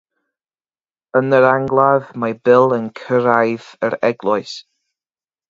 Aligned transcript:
Yn 1.19 1.35
yr 1.39 1.47
angladd, 1.49 2.07
mae 2.23 2.35
Bill 2.49 2.73
yn 2.79 2.89
cyrraedd 3.01 3.69
yr 3.89 3.99
eglwys. 4.11 4.57